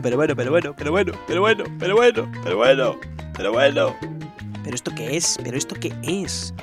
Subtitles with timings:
[0.00, 3.00] bueno, pero bueno, pero bueno, pero bueno, pero bueno, pero bueno, pero bueno,
[3.36, 3.96] pero bueno.
[4.62, 5.38] ¿Pero esto qué es?
[5.42, 6.54] ¿Pero esto qué es?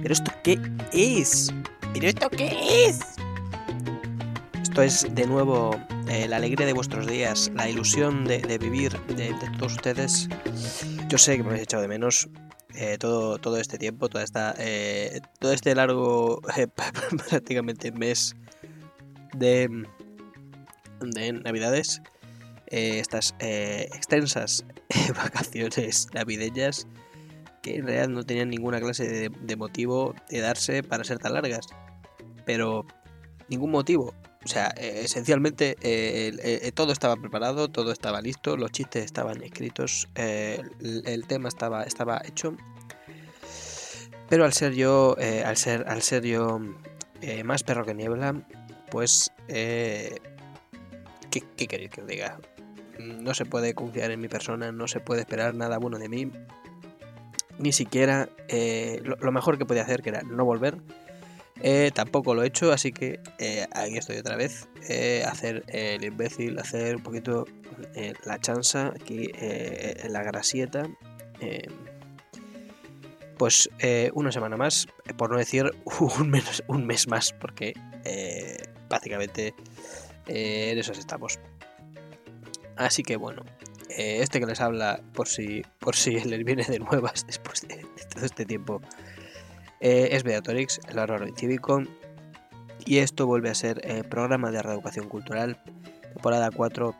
[0.00, 0.58] ¿Pero esto qué
[0.92, 1.52] es?
[1.92, 3.00] ¿Pero esto qué es?
[4.62, 5.76] Esto es de nuevo
[6.08, 10.28] eh, la alegría de vuestros días, la ilusión de, de vivir de, de, todos ustedes.
[11.08, 12.28] Yo sé que me habéis echado de menos
[12.74, 16.68] eh, todo, todo este tiempo, toda esta, eh, todo este largo, eh,
[17.28, 18.36] prácticamente mes
[19.34, 19.68] de,
[21.00, 22.00] de Navidades
[22.70, 24.64] estas extensas
[25.16, 26.86] vacaciones navideñas
[27.62, 31.66] que en realidad no tenían ninguna clase de, motivo de darse para ser tan largas.
[32.44, 32.86] Pero
[33.48, 34.14] ningún motivo.
[34.44, 39.42] O sea, eh, esencialmente eh, eh, todo estaba preparado, todo estaba listo, los chistes estaban
[39.42, 42.56] escritos, el, tema estaba, estaba hecho.
[44.30, 46.60] Pero al ser yo, al ser, al ser yo
[47.44, 48.46] más perro que niebla,
[48.90, 50.20] pues ¿qué,
[51.30, 52.38] ¿qué, queréis que os diga?
[52.98, 56.30] No se puede confiar en mi persona, no se puede esperar nada bueno de mí
[57.60, 60.78] ni siquiera eh, lo, mejor que podía hacer, que era no volver.
[61.62, 64.66] Eh, tampoco lo he hecho, así que eh, aquí estoy otra vez.
[65.26, 67.44] hacer el imbécil, hacer un poquito
[68.24, 69.30] la chanza aquí
[70.08, 70.88] la grasieta.
[73.36, 73.68] pues
[74.14, 74.86] una semana más,
[75.18, 75.70] por no decir
[76.18, 77.74] un, menos, un mes más, porque
[78.88, 79.54] básicamente
[80.26, 81.38] en eso estamos.
[82.80, 83.42] Así que bueno,
[83.90, 87.84] eh, este que les habla, por si, por si les viene de nuevas después de,
[88.14, 88.80] todo este tiempo,
[89.80, 91.82] eh, es Beatorix, el horror cívico.
[92.86, 95.62] Y esto vuelve a ser el programa de reeducación cultural,
[96.14, 96.96] temporada 4,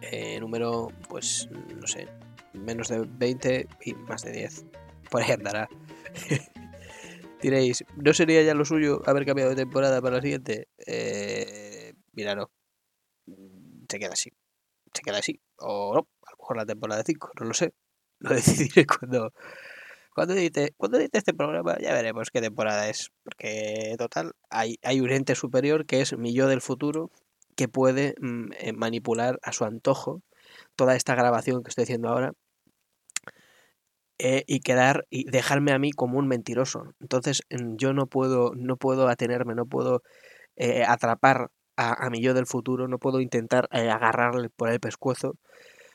[0.00, 1.48] eh, número, pues,
[1.80, 2.08] no sé,
[2.52, 4.64] menos de 20 y más de 10.
[5.08, 5.68] Por ahí andará.
[7.40, 10.66] Diréis, ¿no sería ya lo suyo haber cambiado de temporada para la siguiente?
[12.12, 12.50] mira, no.
[13.88, 14.32] Se queda así.
[14.94, 17.72] Se queda así o no, a lo mejor la temporada 5, no lo sé.
[18.18, 19.32] Lo decidiré cuando,
[20.14, 23.10] cuando edite, cuando este programa, ya veremos qué temporada es.
[23.24, 27.10] Porque, total, hay, hay un ente superior que es mi yo del futuro,
[27.56, 30.22] que puede mm, eh, manipular a su antojo
[30.76, 32.32] toda esta grabación que estoy haciendo ahora
[34.18, 36.94] eh, y quedar y dejarme a mí como un mentiroso.
[37.00, 40.02] Entonces mm, yo no puedo, no puedo atenerme, no puedo
[40.56, 45.36] eh, atrapar a, a, mi yo del futuro, no puedo intentar agarrarle por el pescuezo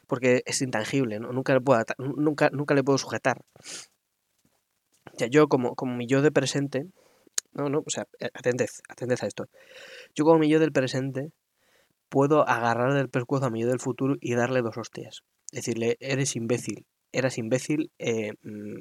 [0.08, 1.32] porque es intangible, ¿no?
[1.34, 3.42] nunca, le puedo, nunca, nunca le puedo sujetar.
[5.14, 6.88] O sea, yo como, como mi yo de presente,
[7.54, 9.48] no, no, o sea, eh, atended, atended a esto.
[10.16, 11.32] Yo como mi yo del presente
[12.10, 15.24] puedo agarrar del pescuezo a mi yo del futuro y darle dos hostias.
[15.52, 18.80] Decirle, eres imbécil, eras imbécil, eh, mm,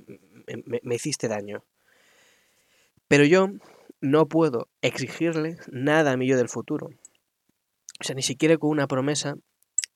[0.67, 1.65] me, me hiciste daño.
[3.09, 3.49] Pero yo
[4.01, 6.89] no puedo exigirle nada a mi yo del futuro.
[8.01, 9.37] O sea, ni siquiera con una promesa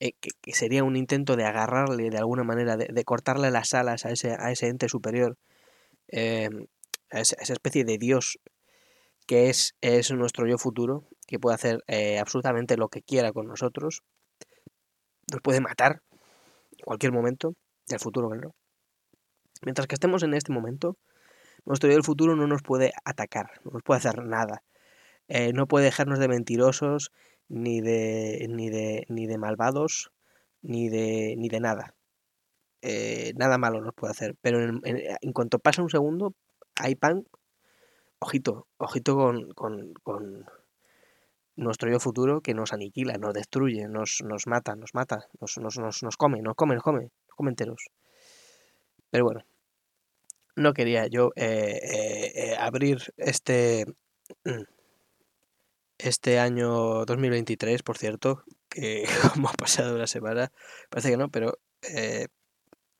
[0.01, 4.11] eh, que, sería un intento de agarrarle de alguna manera, de, cortarle las alas a
[4.11, 5.37] ese, a ese ente superior,
[6.09, 6.67] em,
[7.11, 8.39] a, esa, especie de Dios
[9.27, 13.47] que es, es nuestro yo futuro, que puede hacer eh, absolutamente lo que quiera con
[13.47, 14.03] nosotros,
[15.31, 16.03] nos puede matar
[16.73, 17.55] en cualquier momento,
[17.87, 18.55] del futuro, claro.
[19.63, 20.97] Mientras que estemos en este momento,
[21.65, 24.63] nuestro yo del futuro no nos puede atacar, no nos puede hacer nada.
[25.29, 27.13] Eh, no puede dejarnos de mentirosos,
[27.49, 30.13] ni de, ni de, ni de malvados,
[30.63, 31.95] ni de, ni de nada.
[32.83, 34.37] Eh, nada malo nos puede hacer.
[34.41, 36.35] Pero en, en, cuanto pasa un segundo,
[36.77, 37.27] hay pan.
[38.19, 40.47] Ojito, ojito con, con, con,
[41.57, 46.03] nuestro yo futuro que nos aniquila, nos destruye, nos, nos mata, nos mata, nos, nos,
[46.03, 47.91] nos come, nos come, nos come, nos come enteros.
[49.11, 49.45] Pero bueno,
[50.61, 51.81] no quería yo eh,
[52.35, 53.87] eh, abrir este
[55.99, 59.05] este año 2023, por cierto, que
[59.35, 60.53] como ha pasado una semana,
[60.89, 62.29] parece que no, pero eh,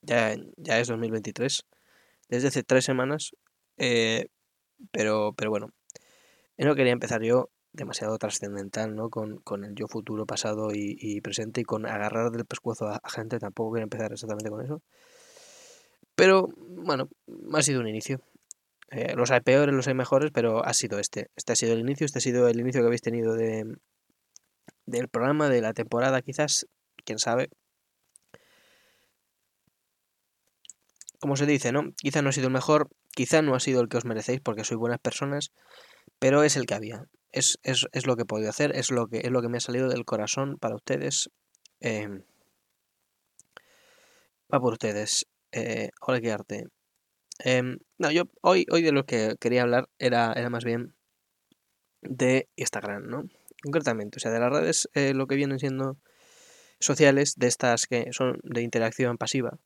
[0.03, 1.67] ya, ya es 2023,
[2.29, 3.33] desde hace tres semanas,
[3.79, 4.29] eh,
[4.93, 5.73] pero, pero bueno,
[6.59, 9.11] no quería empezar yo demasiado trascendental, ¿no?
[9.11, 13.39] Con, con, el yo futuro, pasado y, presente y con agarrar del pescuezo a, gente,
[13.39, 14.83] tampoco quería empezar exactamente con eso.
[16.21, 17.09] Pero bueno,
[17.55, 18.21] ha sido un inicio.
[18.91, 21.31] Eh, los hay peores, los hay mejores, pero ha sido este.
[21.35, 23.65] Este ha sido el inicio, este ha sido el inicio que habéis tenido de,
[24.85, 26.67] del programa, de la temporada, quizás,
[27.07, 27.49] quién sabe.
[31.21, 31.91] Como se dice, ¿no?
[31.97, 34.65] Quizá no ha sido el mejor, quizá no ha sido el que os merecéis porque
[34.65, 35.53] sois buenas personas,
[36.19, 37.07] pero es el que había.
[37.33, 39.57] Es, es, es lo que he podido hacer, es lo que, es lo que me
[39.57, 41.31] ha salido del corazón para ustedes.
[41.81, 42.25] Eh,
[44.53, 45.25] va por ustedes.
[45.53, 46.69] Eh, hola, qué arte.
[47.41, 50.95] Em, no, yo hoy, hoy de lo que quería hablar era, era más bien
[52.03, 53.25] de Instagram, ¿no?
[53.63, 55.99] Concretamente, o sea, de las redes, eh, lo que vienen siendo
[56.81, 59.59] sociales de estas que son de interacción pasiva,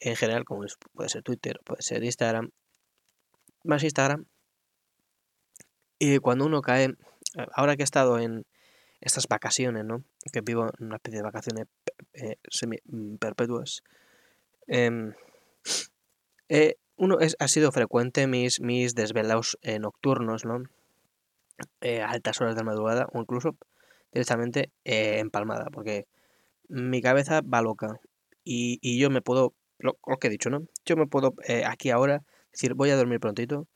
[0.00, 2.50] en general, como puede ser Twitter, puede ser Instagram,
[3.64, 4.26] más Instagram.
[5.98, 6.94] Y cuando uno cae,
[7.52, 8.46] ahora que he estado en
[9.00, 10.04] estas vacaciones, ¿no?
[10.32, 11.66] Que vivo en una especie de vacaciones
[12.12, 13.82] eh, semi mm, perpetuas.
[14.68, 15.14] Em,
[16.48, 20.62] eh, uno es, ha sido frecuente mis, mis desvelados eh, nocturnos, ¿no?
[21.82, 23.56] a altas horas de madrugada o incluso
[24.12, 26.06] directamente empalmada, porque
[26.68, 27.98] mi cabeza va loca
[28.44, 30.60] y, y yo me puedo, lo, que he dicho, ¿no?
[30.84, 31.34] Yo me puedo
[31.66, 32.22] aquí ahora
[32.52, 33.66] decir, voy a dormir prontito,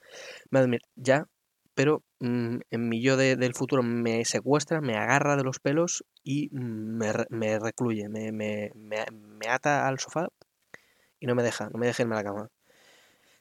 [0.50, 1.26] voy a dormir ya,
[1.74, 6.50] pero mm, en mi yo del futuro me secuestra, me agarra de los pelos y
[6.52, 10.28] me, me recluye, me, me, me, ata al sofá
[11.22, 12.50] y no me deja, no me deja irme a la cama.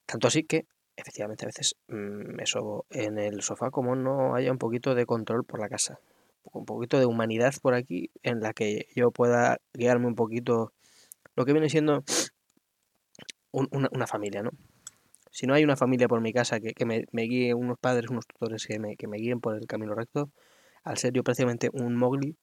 [0.06, 4.52] Tanto así que, efectivamente, a veces mm, me sobo en el sofá como no haya
[4.52, 6.00] un poquito de control por la casa.
[6.44, 10.74] Un poquito de humanidad por aquí en la que yo pueda guiarme un poquito
[11.36, 12.04] lo que viene siendo
[13.52, 14.52] una, familia, ¿no?
[15.32, 18.68] Si no hay una familia por mi casa que, me, guíe, unos padres, unos tutores
[18.68, 20.30] que me, que me guíen por el camino recto,
[20.84, 22.38] al ser yo prácticamente un mogli,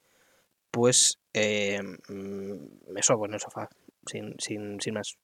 [0.73, 3.69] pues eh, mm, me sobo en el sofá,
[4.05, 5.17] sin, sin, sin más.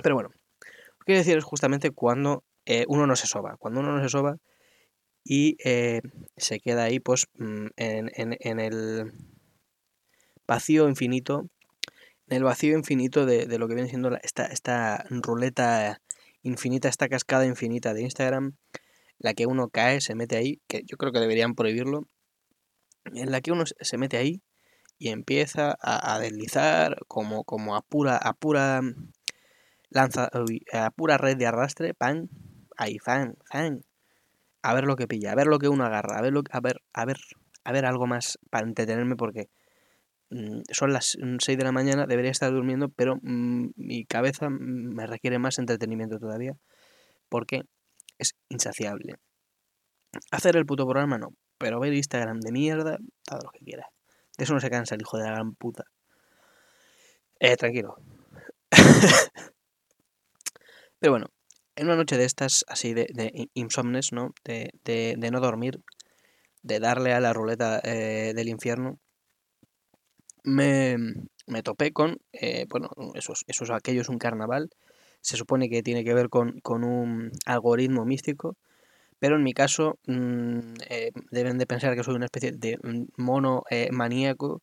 [0.00, 3.80] Pero bueno, lo que quiero decir es justamente cuando eh, uno no se soba, cuando
[3.80, 4.36] uno no se soba
[5.24, 6.00] y eh,
[6.36, 9.12] se queda ahí pues mm, en, en, en, el
[10.46, 11.48] vacío infinito,
[12.28, 16.00] en el vacío infinito de, de lo que viene siendo esta, esta ruleta
[16.42, 18.56] infinita, esta cascada infinita de Instagram,
[19.18, 22.08] la que uno cae, se mete ahí, que yo creo que deberían prohibirlo,
[23.04, 24.42] en la que uno se mete ahí
[24.98, 28.80] y empieza a, deslizar como, como a pura, a pura
[29.92, 30.28] lanza,
[30.72, 32.28] a pura red de arrastre, pan,
[32.76, 33.84] ahí, fan, fan,
[34.62, 36.60] a ver lo que pilla, a ver lo que uno agarra, a ver, lo, a
[36.60, 37.18] ver, a ver,
[37.64, 39.48] a ver algo más para entretenerme porque
[40.32, 45.06] Mm, son las 6 de la mañana, debería estar durmiendo, pero mm, mi cabeza me
[45.06, 46.56] requiere más entretenimiento todavía,
[47.28, 47.62] porque
[48.18, 49.16] es insaciable.
[50.30, 53.88] Hacer el puto programa no, pero ver Instagram de mierda, todo lo que quiera.
[54.38, 55.84] De eso no se cansa el hijo de la gran puta.
[57.40, 57.96] Eh, tranquilo.
[61.02, 61.26] pero bueno,
[61.74, 64.34] en una noche de estas, así de, de insomnes, ¿no?
[64.44, 65.80] De, de, no dormir,
[66.62, 69.00] de darle a la ruleta eh, del infierno,
[70.44, 70.96] me,
[71.48, 74.70] me topé con, eh, bueno, eso, eso es aquello es un carnaval,
[75.20, 78.54] se supone que tiene que ver con, con un algoritmo místico,
[79.18, 82.78] pero en mi caso mm, eh, deben de pensar que soy una especie de
[83.16, 84.62] mono eh, maníaco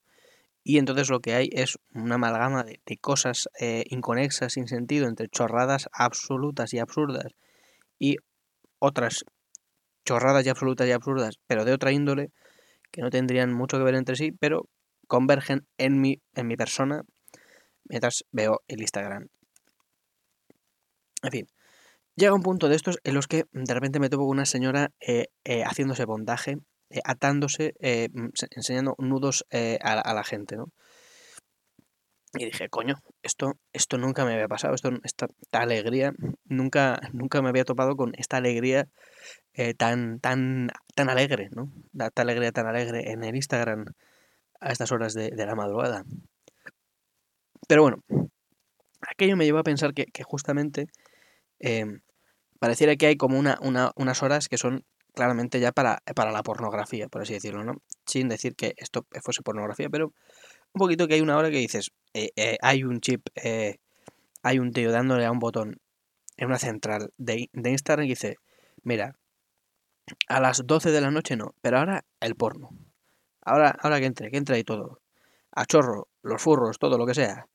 [0.64, 5.90] y entonces lo que hay es una amalgama de, cosas inconexas, sin sentido, entre chorradas
[5.94, 7.34] absolutas y absurdas
[7.98, 8.18] y
[8.80, 9.26] otras
[10.06, 12.32] chorradas y absolutas y absurdas, pero de otra índole,
[12.92, 14.68] que no tendrían mucho que ver entre sí, pero
[15.08, 17.04] convergen en mi, en mi persona
[17.84, 19.28] mientras veo el Instagram.
[21.22, 21.48] En fin,
[22.16, 24.92] llega un punto de estos en los que de repente me topo con una señora
[25.00, 26.58] eh, eh, haciéndose bondaje,
[26.90, 30.72] eh, atándose, enseñando nudos a, la gente, ¿no?
[32.34, 36.14] Y dije, coño, esto, esto nunca me había pasado, esto, esta, alegría,
[36.46, 38.88] nunca, nunca me había topado con esta alegría
[39.78, 41.72] tan, tan, tan alegre, ¿no?
[42.00, 43.86] Esta alegría tan alegre en el Instagram
[44.60, 46.04] a estas horas de, la madrugada.
[47.68, 48.04] Pero bueno,
[49.02, 50.88] aquello me llevó a pensar que, justamente
[51.60, 52.02] em,
[52.60, 54.86] pareciera que hay como una, unas horas que son
[55.20, 57.82] claramente ya para, para la pornografía, por así decirlo, ¿no?
[58.06, 60.14] Sin decir que esto fuese pornografía, pero
[60.74, 63.80] un poquito que hay una hora que dices, eh, eh, hay un chip, eh,
[64.44, 65.82] hay un tío dándole a un botón
[66.38, 68.38] en una central de, de Instagram y dice,
[68.82, 69.18] mira,
[70.30, 72.70] a las 12 de la noche no, pero ahora el porno.
[73.42, 75.02] Ahora, ahora que entre, que entre ahí todo.
[75.52, 77.46] A chorro, los furros, todo lo que sea.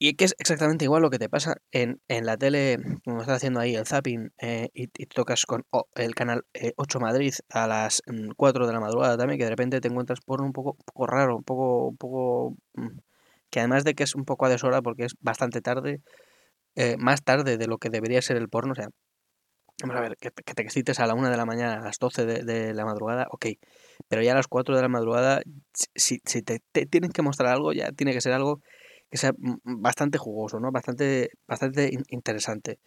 [0.00, 3.38] Y que es exactamente igual lo que te pasa en, en la tele, como estás
[3.38, 5.64] haciendo ahí el zapping, eh, y, tocas con
[5.96, 6.44] el canal
[6.76, 8.02] 8 eh, Madrid a las
[8.36, 11.06] 4 mm, de la madrugada también, que de repente te encuentras por un poco, poco
[11.06, 12.56] raro, un poco, un poco...
[12.74, 12.98] Mm,
[13.50, 16.02] que además de que es un poco a deshora porque es bastante tarde,
[16.76, 18.88] eh, más tarde de lo que debería ser el porno, o sea,
[19.80, 22.26] Vamos a ver, que, te excites a la 1 de la mañana, a las 12
[22.26, 23.46] de, la madrugada, ok.
[24.08, 25.40] Pero ya a las 4 de la madrugada,
[25.94, 28.60] si, si te, tienen que mostrar algo, ya tiene que ser algo
[29.10, 29.32] que sea
[29.64, 30.70] bastante jugoso, ¿no?
[30.70, 32.78] Bastante, bastante interesante.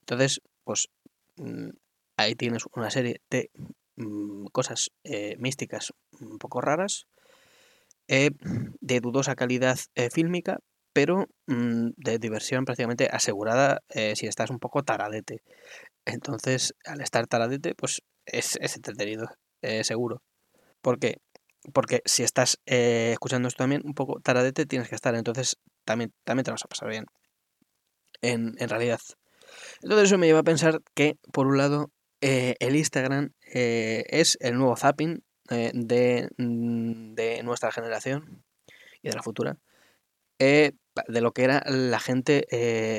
[0.00, 0.88] Entonces, pues
[1.36, 1.70] mm,
[2.16, 3.50] ahí tienes una serie de
[3.96, 7.06] mm, cosas eh, místicas un poco raras,
[8.08, 8.30] eh,
[8.80, 10.58] de dudosa calidad eh, fílmica,
[10.92, 13.82] pero mm, de diversión prácticamente asegurada
[14.14, 15.42] si estás un poco taradete.
[16.04, 19.28] Entonces, al estar taradete, pues es, es entretenido,
[19.82, 20.22] seguro.
[20.82, 21.18] ¿Por qué?
[21.74, 26.44] porque si estás escuchando esto también, un poco taradete tienes que estar, entonces también, también
[26.44, 27.06] te vas a pasar bien.
[28.22, 29.00] En, en realidad.
[29.82, 34.36] Entonces eso me lleva a pensar que, por un lado, eh, el Instagram eh, es
[34.40, 38.44] el nuevo zapping de, mm, de, nuestra generación
[39.02, 39.56] y de la futura.
[40.38, 42.46] de lo que era la gente,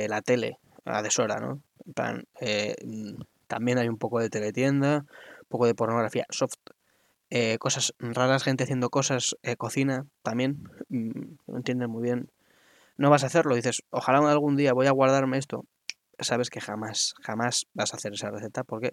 [0.09, 1.61] la tele, la deshora, ¿no?
[1.95, 5.05] En mm, también hay un poco de teletienda,
[5.41, 6.55] un poco de pornografía soft
[7.33, 12.29] eh, cosas raras, gente haciendo cosas, eh, cocina también, mm, no entienden muy bien.
[13.01, 15.65] No vas a hacerlo, dices, ojalá algún día voy a guardarme esto.
[16.19, 18.91] Sabes que jamás, jamás vas a hacer esa receta porque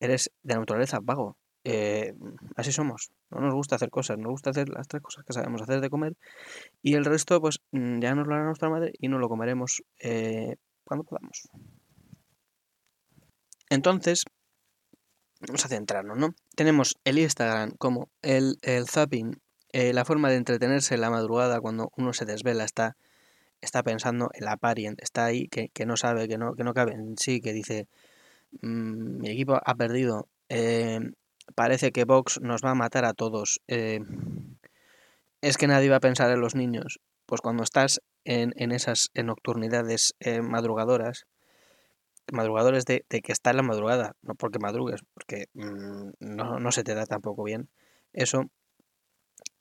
[0.00, 1.36] eres de naturaleza vago.
[1.62, 2.14] Eh,
[2.56, 3.12] así somos.
[3.30, 5.88] No nos gusta hacer cosas, nos gusta hacer las tres cosas que sabemos hacer de
[5.88, 6.16] comer
[6.82, 9.84] y el resto, pues mm, ya nos lo hará nuestra madre y no lo comeremos
[10.82, 11.48] cuando podamos.
[13.70, 14.24] Entonces,
[15.46, 16.34] vamos a centrarnos, ¿no?
[16.56, 19.40] Tenemos el Instagram como el, el zapping,
[19.72, 22.96] eh, la forma de entretenerse en la madrugada cuando uno se desvela, está,
[23.60, 26.92] está pensando en la parient, está ahí, que, no sabe, que no, que no cabe
[26.94, 27.88] en sí, que dice,
[28.62, 31.00] mm, mi equipo ha perdido, eh,
[31.54, 34.00] parece que Vox nos va a matar a todos, eh,
[35.40, 37.00] es que nadie va a pensar en los niños.
[37.26, 41.26] Pues cuando estás en, en esas nocturnidades madrugadoras,
[42.32, 46.94] madrugadores de, que está en la madrugada, no porque madrugues, porque mm, no, se te
[46.94, 47.68] da tampoco bien.
[48.12, 48.50] Eso,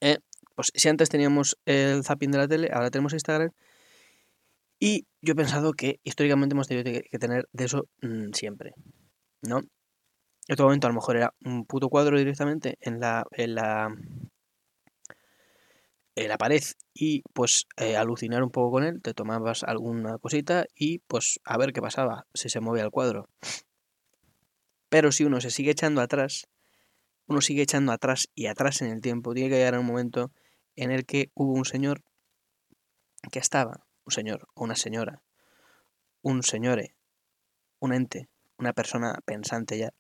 [0.02, 0.18] eh,
[0.56, 3.52] pues si antes teníamos el zapping de la tele, ahora tenemos Instagram.
[4.80, 8.74] Y yo he pensado que históricamente hemos tenido que tener de eso mm, siempre,
[9.42, 9.60] ¿no?
[9.60, 9.70] En
[10.48, 13.96] este momento a lo mejor era un puto cuadro directamente en la, en la
[16.16, 20.66] en la pared y pues eh, alucinar un poco con él, te tomabas alguna cosita
[20.74, 23.28] y pues a ver qué pasaba, si se movía el cuadro.
[24.90, 26.48] Pero si uno se sigue echando atrás,
[27.28, 30.32] uno sigue echando atrás y atrás en el tiempo, tiene que llegar un momento
[30.76, 32.04] en el que hubo un señor
[33.32, 35.22] que estaba, un señor o una señora,
[36.22, 36.96] un señore,
[37.80, 39.94] un ente, una persona pensante ya,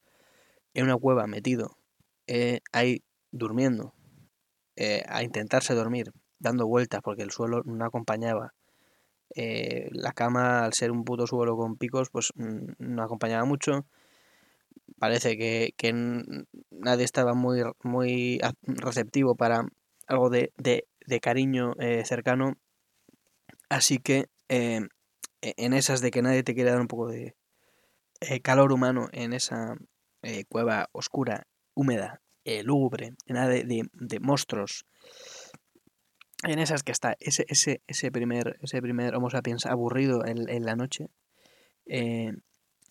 [0.74, 1.77] en una cueva metido,
[2.27, 3.94] eh, ahí durmiendo,
[4.75, 8.53] eh, a intentarse dormir, dando vueltas porque el suelo no acompañaba.
[9.36, 13.86] Eh, la cama, al ser un puto suelo con picos, pues mm, no acompañaba mucho.
[15.00, 15.74] Parece que,
[16.86, 19.68] nadie estaba muy, muy receptivo para
[20.08, 20.54] algo de,
[21.22, 22.54] cariño eh, cercano.
[23.70, 24.88] Así que e,
[25.42, 27.36] en esas de que nadie te quiere dar un poco de
[28.42, 29.75] calor humano en esa
[30.50, 34.86] cueva oscura, húmeda, eh, lúgubre, nada de, monstruos.
[36.44, 40.75] En esas que está ese, ese, ese, primer, ese primer Homo sapiens aburrido en, la
[40.75, 41.08] noche,
[41.88, 42.34] eh,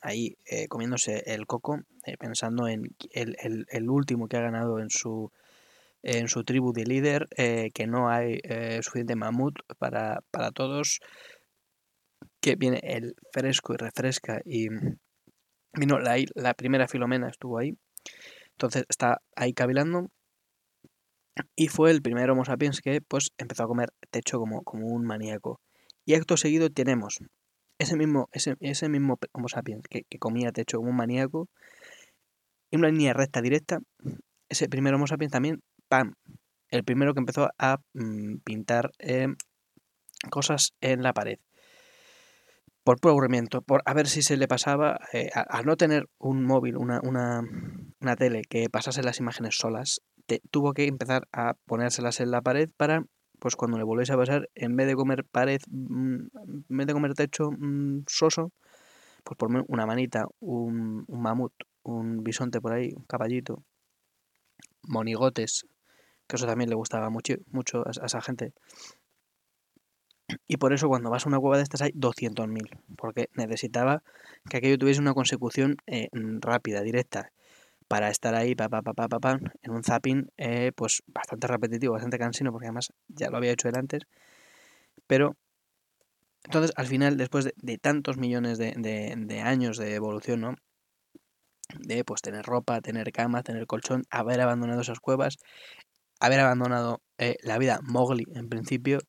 [0.04, 1.80] ahí eh, comiéndose el coco,
[2.18, 5.32] pensando en el, último que ha ganado en su,
[6.02, 8.40] en su tribu de líder, que no hay
[8.82, 11.00] suficiente mamut para, para todos,
[12.40, 14.68] que viene el fresco y refresca y
[15.72, 17.74] vino la, la primera Filomena estuvo ahí
[18.54, 20.10] entonces está ahí cavilando
[21.56, 25.04] y fue el primer Homo sapiens que pues empezó a comer techo como, como un
[25.04, 25.60] maníaco.
[26.04, 27.18] Y acto seguido tenemos
[27.78, 31.48] ese mismo, ese, ese mismo Homo sapiens que, comía techo como un maníaco,
[32.70, 33.80] en una línea recta directa,
[34.48, 36.14] ese primer Homo sapiens también, ¡pam!
[36.68, 39.28] El primero que empezó a mm, pintar eh,
[40.30, 41.38] cosas en la pared
[42.84, 43.16] por puro
[43.66, 47.42] por a ver si se le pasaba, eh, al no tener un móvil, una, una,
[48.00, 50.02] una, tele que pasase las imágenes solas,
[50.50, 53.04] tuvo que empezar a ponérselas en la pared para,
[53.44, 56.14] pues cuando le volviese a pasar, en vez de comer pared, mm,
[56.70, 58.52] en vez de comer techo mm, soso,
[59.22, 63.62] pues poner una manita, un, un mamut, un bisonte por ahí, un caballito,
[64.84, 65.66] monigotes,
[66.26, 68.54] que eso también le gustaba mucho, mucho a esa gente.
[70.48, 74.02] Y por eso cuando vas a una cueva de estas hay 200.000, porque necesitaba
[74.48, 76.08] que aquello tuviese una consecución eh,
[76.40, 77.30] rápida, directa,
[77.88, 81.92] para estar ahí, pa, pa, pa, pa, pa, en un zapping eh, pues bastante repetitivo,
[81.92, 84.02] bastante cansino, porque además ya lo había hecho él antes.
[85.06, 85.36] Pero
[86.44, 90.54] entonces al final, después de, tantos millones de, de, años de evolución, ¿no?
[91.78, 95.36] De pues tener ropa, tener cama, tener colchón, haber abandonado esas cuevas,
[96.20, 99.00] haber abandonado eh, la vida Mowgli en principio,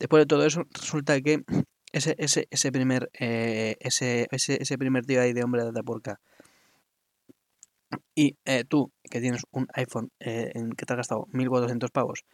[0.00, 1.44] Después de todo eso, resulta que
[1.92, 6.20] ese, ese, ese primer eh, ese, ese, ese, primer tío ahí de hombre de porca
[8.14, 12.24] y eh, tú que tienes un iPhone eh, en que te has gastado 1400 pavos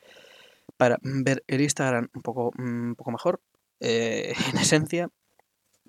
[0.76, 3.40] para ver el Instagram un poco, un poco mejor,
[3.80, 5.08] en esencia,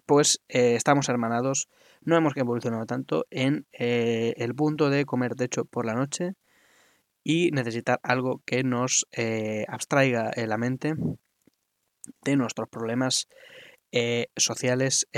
[0.05, 1.69] pues estamos hermanados,
[2.01, 6.35] no hemos evolucionado tanto en el punto de comer techo por la noche
[7.29, 10.95] y necesitar algo que nos eh, abstraiga eh, la mente
[12.23, 13.27] de nuestros problemas
[13.91, 15.09] eh, sociales,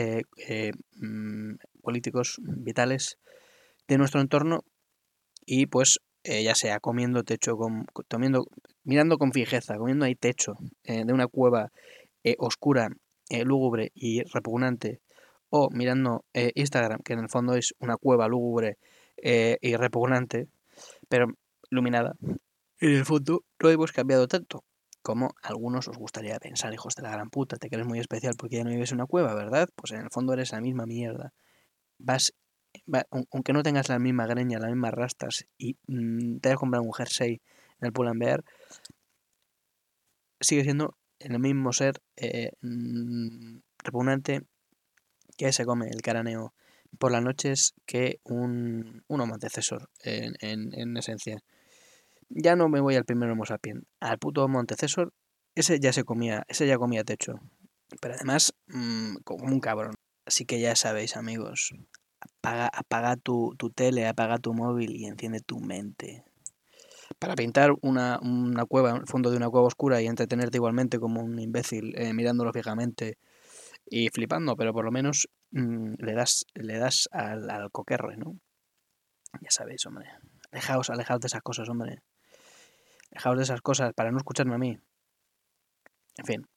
[0.96, 1.54] mm,
[1.84, 3.20] políticos, vitales
[3.90, 4.64] de nuestro entorno
[5.46, 8.46] y pues ya sea comiendo techo, con, comiendo,
[8.84, 10.54] mirando con fijeza, comiendo ahí techo
[10.84, 11.72] de una cueva
[12.38, 12.90] oscura,
[13.30, 15.02] lúgubre y repugnante
[15.50, 18.78] o mirando Instagram, que en el fondo es una cueva lúgubre
[19.18, 20.48] y repugnante,
[21.08, 21.28] pero
[21.72, 22.14] iluminada.
[22.80, 24.64] En el fondo no hemos cambiado tanto
[25.02, 28.58] como algunos os gustaría pensar, hijos de la gran puta, te crees muy especial porque
[28.58, 29.70] ya no vives en una cueva, ¿verdad?
[29.76, 31.34] Pues en el fondo eres la misma mierda.
[31.98, 32.34] Vas,
[33.12, 36.94] aunque no tengas la misma greña, las mismas rastas y mm, te hayas comprado un
[36.94, 37.42] jersey
[37.80, 38.44] en el Pull&Bear,
[40.40, 44.42] sigue siendo el mismo ser eh, mm, repugnante
[45.38, 46.54] que se come el caraneo
[46.98, 51.40] por las noches que un, un homo antecesor en, en esencia.
[52.30, 55.14] Ya no me voy al primero Homo sapiens, al puto Montecesor,
[55.56, 57.40] ese ya se comía, ese ya comía techo.
[58.02, 59.96] Pero además, mmm, como un cabrón.
[60.26, 61.74] Así que ya sabéis, amigos,
[62.20, 66.24] apaga, apaga tu, tu tele, apaga tu móvil y enciende tu mente.
[67.18, 71.22] Para pintar una, una cueva, el fondo de una cueva oscura y entretenerte igualmente como
[71.22, 73.18] un imbécil eh, mirándolo fijamente
[73.86, 78.38] y flipando, pero por lo menos mmm, le das, le das al, al coquerre, ¿no?
[79.42, 80.10] Ya sabéis, hombre.
[80.52, 82.02] Alejaos, alejaos de esas cosas, hombre.
[83.12, 84.78] Dejaos de esas cosas para no escucharme a mí.
[86.18, 86.48] En fin.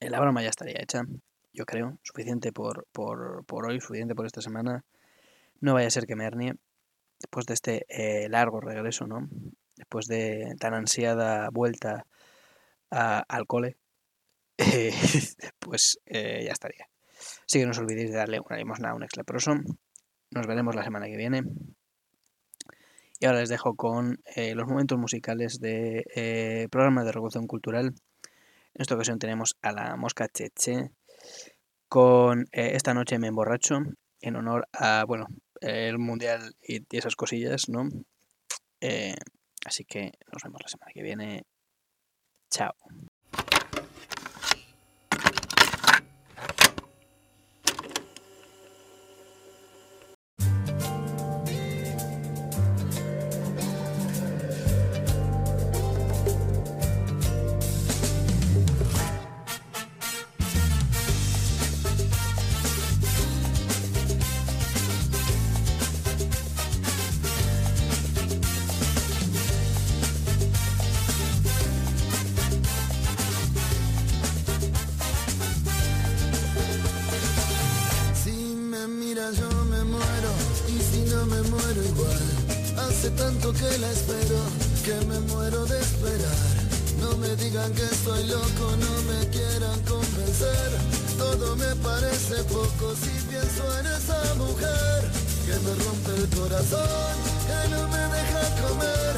[0.00, 1.02] La broma ya estaría hecha.
[1.52, 1.98] Yo creo.
[2.02, 4.84] Suficiente por, por, por hoy, suficiente por esta semana.
[5.60, 6.54] No vaya a ser que me hernie.
[7.18, 9.28] Después de este eh, largo regreso, ¿no?
[9.76, 12.06] Después de tan ansiada vuelta
[12.90, 13.76] a, al cole.
[15.58, 16.88] pues eh, ya estaría.
[17.46, 19.54] Así que no os olvidéis de darle una limosna a un ex leproso.
[20.30, 21.42] Nos veremos la semana que viene.
[23.18, 27.94] Y ahora les dejo con eh, los momentos musicales de programa de Revolución Cultural.
[28.72, 30.90] En esta ocasión tenemos a la Mosca Cheche
[31.88, 33.80] con eh, Esta noche me emborracho
[34.20, 35.26] en honor a, bueno,
[35.60, 37.88] el mundial y, esas cosillas, ¿no?
[38.80, 39.16] Eh,
[39.64, 41.42] así que nos vemos la semana que viene.
[42.50, 42.74] Chao.
[81.70, 82.88] Muero igual.
[82.88, 84.38] Hace tanto que la espero
[84.84, 86.50] que me muero de esperar.
[87.00, 90.70] No me digan que estoy loco, no me quieran convencer.
[91.18, 95.10] Todo me parece poco si pienso en esa mujer
[95.46, 97.14] que me rompe el corazón,
[97.46, 99.14] que no me deja comer,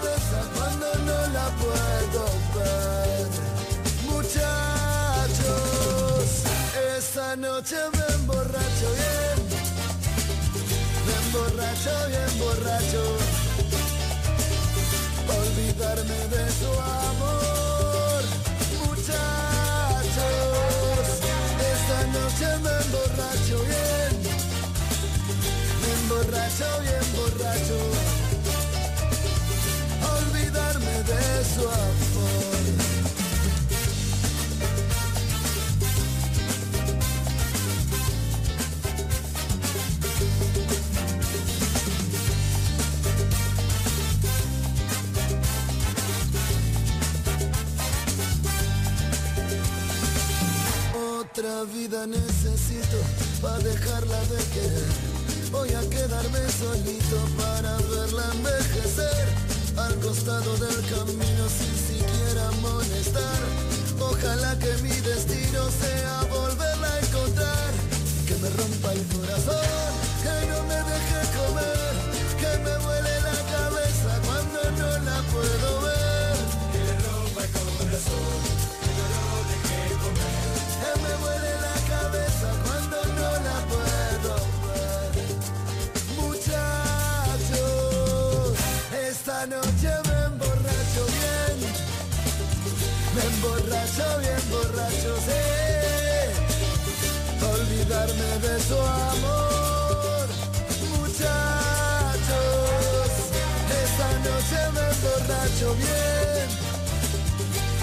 [0.00, 3.26] cabeza cuando no la puedo ver.
[4.10, 5.48] Muchachos,
[6.96, 9.38] esta noche me emborracho bien,
[11.06, 13.02] me emborracho bien borracho
[15.40, 16.97] olvidarme de su amor.
[31.54, 31.98] Su amor.
[51.20, 52.98] Otra vida necesito
[53.40, 55.18] para dejarla de querer.
[55.52, 59.47] Voy a quedarme solito para verla envejecer.
[59.84, 63.40] Al costado del camino sin siquiera molestar.
[64.00, 67.70] Ojalá que mi destino sea volverla a encontrar.
[68.26, 69.90] Que me rompa el corazón,
[70.22, 71.94] que no me deje comer.
[72.40, 76.36] Que me vuele la cabeza cuando no la puedo ver.
[76.72, 78.40] Que le rompa el corazón,
[78.82, 80.46] que no lo deje comer.
[80.82, 82.87] Que me vuele la cabeza cuando
[93.96, 95.42] bien borracho, sé
[97.42, 100.26] olvidarme de su amor.
[100.98, 101.30] Muchachos,
[103.82, 106.48] esta noche me emborracho bien,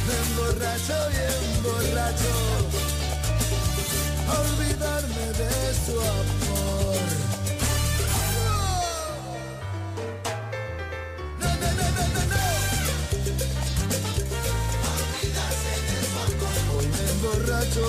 [0.06, 2.34] me emborracho bien borracho,
[4.42, 5.54] olvidarme de
[5.86, 7.25] su amor.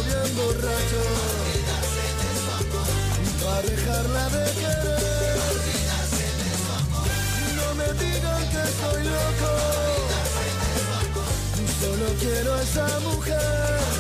[0.07, 1.03] Bien borracho.
[3.45, 5.39] Para dejarla de querer.
[7.59, 9.53] No me digan que estoy loco.
[11.81, 13.96] Solo quiero a esa mujer.